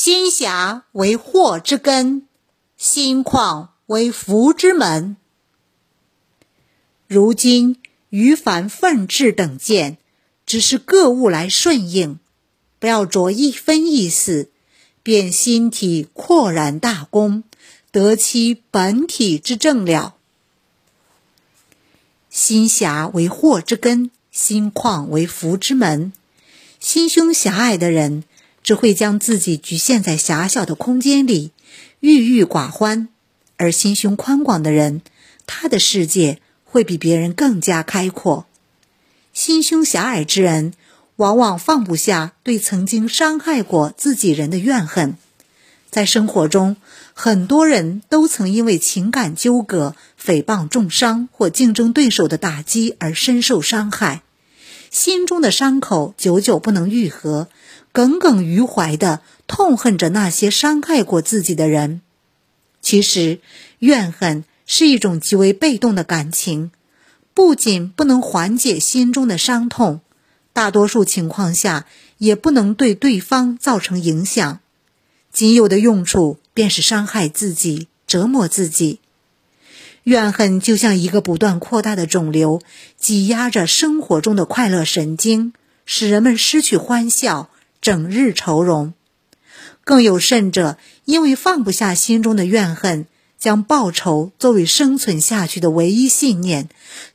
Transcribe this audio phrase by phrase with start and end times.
[0.00, 2.28] 心狭为祸之根，
[2.76, 5.16] 心旷为福之门。
[7.08, 9.98] 如今于凡愤志等见，
[10.46, 12.20] 只是各物来顺应，
[12.78, 14.52] 不要着一分意思，
[15.02, 17.42] 便心体阔然大功，
[17.90, 20.14] 得其本体之正了。
[22.30, 26.12] 心狭为祸之根，心旷为福之门。
[26.78, 28.22] 心胸狭隘的人，
[28.68, 31.52] 只会将自己局限在狭小的空间里，
[32.00, 33.08] 郁郁寡欢；
[33.56, 35.00] 而心胸宽广的人，
[35.46, 38.44] 他的世界会比别人更加开阔。
[39.32, 40.74] 心胸狭隘之人，
[41.16, 45.16] 往往放不下对曾经伤害过自己人的怨恨。
[45.90, 46.76] 在生活中，
[47.14, 54.20] 很多人都曾因为情感纠葛、诽谤重伤或竞争对手的打击而深受伤害。
[54.90, 57.48] 心中的伤口久久不能愈合，
[57.92, 62.00] 耿耿于怀的痛恨着那些伤害过自己的人。
[62.80, 63.40] 其实，
[63.80, 66.70] 怨恨是一种极为被动的感情，
[67.34, 70.00] 不仅不能缓解心中的伤痛，
[70.52, 71.86] 大多数情况下
[72.18, 74.60] 也不能对对方造成影响，
[75.32, 79.00] 仅有的用处便是伤害自己、折磨自己。
[80.04, 82.60] 怨恨就像一个不断扩大的肿瘤，
[82.96, 85.52] 挤压着生活中的快乐神经，
[85.84, 88.94] 使人们失去欢笑，整日愁容。
[89.84, 93.06] 更有甚者，因为放不下心中的怨恨，
[93.38, 96.68] 将报仇作为生存下去的唯一信念，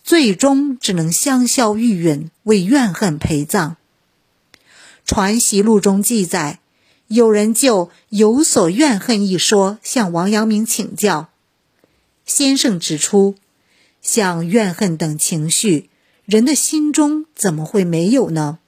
[0.03, 3.75] 最终只能香消玉殒，为怨恨陪葬。
[5.05, 6.59] 《传习录》中记载，
[7.07, 11.29] 有人就“有所怨恨”一说向王阳明请教。
[12.25, 13.35] 先生指出，
[14.01, 15.89] 像怨恨等情绪，
[16.25, 18.59] 人的心中怎么会没有呢？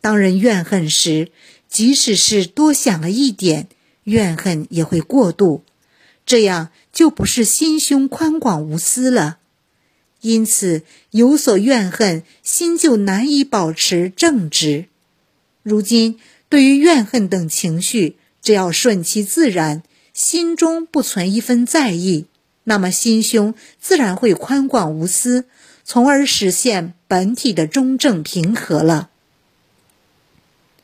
[0.00, 1.30] 当人怨恨时，
[1.68, 3.68] 即使是多想了一点，
[4.04, 5.64] 怨恨也会过度，
[6.24, 9.38] 这样就不是心胸宽广无私了。
[10.20, 14.86] 因此，有所怨恨，心就难以保持正直。
[15.62, 19.82] 如今，对于怨恨等情绪，只要顺其自然，
[20.12, 22.26] 心中不存一分在意。
[22.68, 25.46] 那么心胸自然会宽广无私，
[25.86, 29.08] 从而实现本体的中正平和了。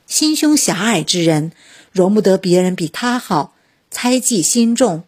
[0.07, 1.53] 心胸狭隘之人，
[1.93, 3.55] 容不得别人比他好，
[3.91, 5.05] 猜忌心重，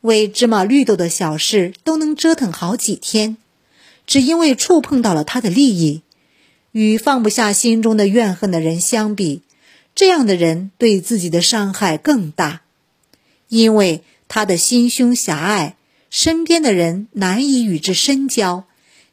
[0.00, 3.36] 为芝麻绿豆的小事都能折腾好几天，
[4.04, 6.02] 只因为触碰到了他的利益。
[6.72, 9.42] 与放不下心中的怨恨的人相比，
[9.94, 12.62] 这样的人对自己的伤害更大，
[13.48, 15.76] 因为他的心胸狭隘。
[16.10, 18.64] 身边的人难以与之深交，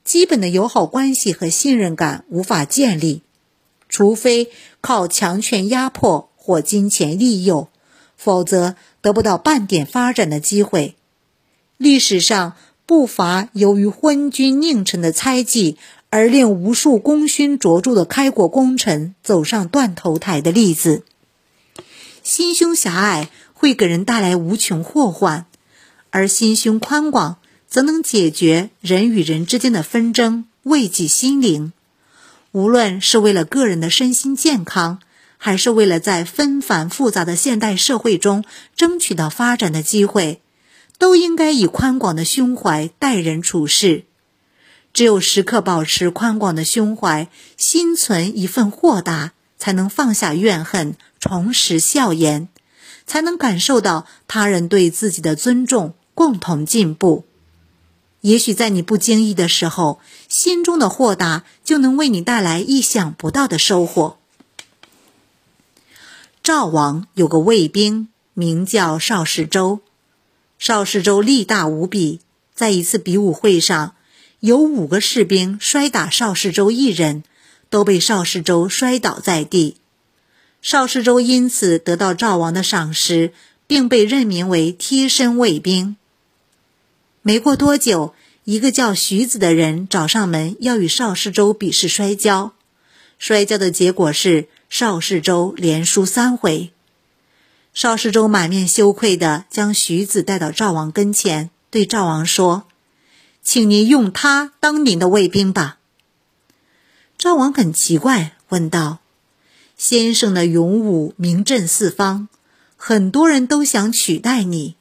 [0.04, 3.22] 基本的友好关系和信任感无法建立，
[3.90, 4.50] 除非
[4.81, 7.70] 靠强权压迫或金钱利诱，
[8.16, 10.96] 否则得不到半点发展的机会。
[11.78, 12.54] 历史上
[12.86, 15.78] 不乏由于昏君佞臣的猜忌
[16.10, 21.04] 而令无数功勋卓著的开国功臣走上断头台的例子。
[22.22, 25.48] 心胸狭隘会给人带来无穷祸患。
[26.16, 31.74] 而心胸宽广，则能解决人与人之间的纷争，慰藉心灵。
[32.51, 35.00] 无论是为了个人的身心健康，
[35.40, 40.40] 还是为了在纷繁复杂的现代社会中争取到发展的机会，
[41.00, 44.03] 都应该以宽广的胸怀待人处事。
[44.94, 52.50] 只有时刻保持宽广的胸怀，心存一份豁达，才能放下怨恨，重拾笑颜，
[53.07, 55.95] 才能感受到他人对自己的尊重。
[56.16, 57.25] 共同进步，
[58.22, 64.18] 也许在你不经意的时候，心中的豁达就能为你带来意想不到的收获。
[66.44, 69.79] 赵王有个卫兵，名叫邵世周。
[70.59, 72.19] 邵世周力大无比，
[72.53, 73.95] 在一次比武会上，
[74.40, 77.24] 有五个士兵摔打邵世周一人，
[77.69, 79.78] 都被邵世周摔倒在地。
[80.62, 83.33] 邵氏周因此得到赵王的赏识，
[83.68, 85.98] 并被任命为贴身卫兵。
[87.25, 92.52] 没过多久，一个叫徐子的人找上门，要与邵世周比试摔跤。
[93.18, 96.74] 摔跤的结果是邵世周连输三回。
[97.74, 102.66] 邵世周满面羞愧地将徐子带到赵王跟前，对赵王说
[103.42, 105.78] ：“请您用他当您的卫兵吧。”
[107.18, 109.00] 赵王很奇怪，问道
[109.78, 112.28] ：“先生的勇武名震四方，
[112.76, 114.76] 很多人都想取代你。”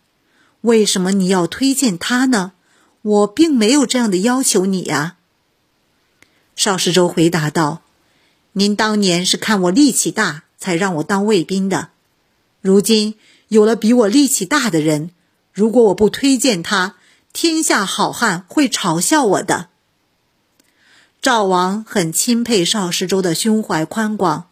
[0.62, 2.53] 为什么你要推荐他呢？
[3.03, 5.17] 我并没有这样的要求你呀。
[6.55, 7.82] 邵世周回答道
[8.53, 11.88] ：“您当年是看我力气大，才让我当卫兵的。
[12.61, 13.17] 如今
[13.49, 15.11] 有了比我力气大的人，
[15.53, 16.94] 如果我不推荐他，
[17.32, 19.69] 天下好汉会嘲笑我的。
[21.20, 24.49] 赵王很钦佩邵世周的胸怀宽广，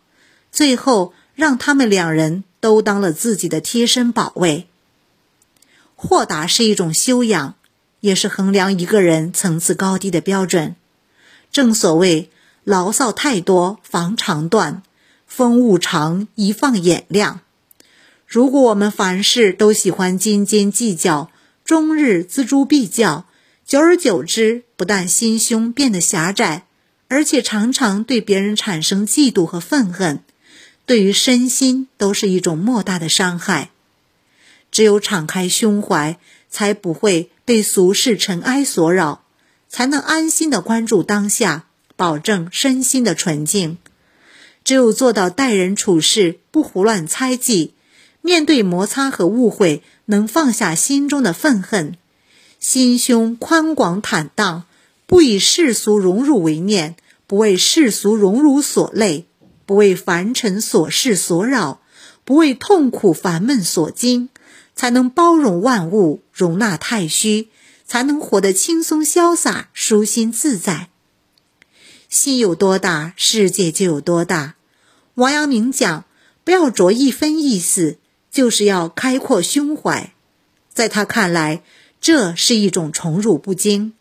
[0.51, 4.67] 最后让他们两人都当了自己的贴身保卫。
[6.03, 7.57] 豁达是一种修养，
[8.01, 10.75] 也是衡量一个人层次高低的标准。
[11.53, 12.31] 正所谓
[12.65, 14.83] “牢骚太多防肠断，
[15.27, 17.41] 风物长宜放眼量”。
[18.27, 21.31] 如果我们凡事都喜欢斤斤计较，
[21.67, 23.27] 终日锱铢必较。
[23.67, 26.65] 久而久之，不但心胸变得狭窄，
[27.09, 30.25] 而且常常对别人产生嫉妒和愤恨，
[30.87, 33.69] 对于身心都是一种莫大的伤害。
[34.71, 36.19] 只有敞开胸怀，
[36.49, 39.25] 才不会被俗世尘埃所扰，
[39.69, 43.79] 才能安心的关注当下，保证身心的纯净。
[44.63, 47.75] 只有做到待人处事不胡乱猜忌，
[48.21, 51.97] 面对摩擦和误会，能放下心中的愤恨。
[52.59, 54.65] 心胸宽广坦荡，
[55.07, 56.95] 不以世俗荣辱为念，
[57.27, 59.27] 不为世俗荣辱所累，
[59.65, 61.81] 不为凡尘琐事所扰，
[62.25, 64.29] 不为痛苦烦闷所惊，
[64.75, 67.49] 才能包容万物，容纳太虚，
[67.87, 70.89] 才能活得轻松潇洒、舒心自在。
[72.09, 74.55] 心有多大，世界就有多大。
[75.15, 76.05] 王阳明讲
[76.45, 77.99] ：“不要着一分意思，
[78.31, 80.13] 就是要开阔胸怀。”
[80.73, 81.63] 在他看来，
[82.01, 83.93] 这是一种宠辱不惊、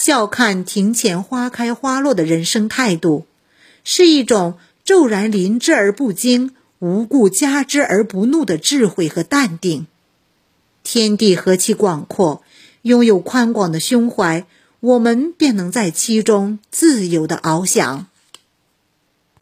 [0.00, 3.26] 笑看庭前花开花落的人生态度，
[3.84, 9.86] 是一种骤然临之而不惊、无故加之而不怒的智慧和淡定。
[10.84, 12.42] 天地何其广阔，
[12.82, 14.44] 拥有宽广的胸怀，
[14.80, 18.06] 我们便能在其中自由的翱翔。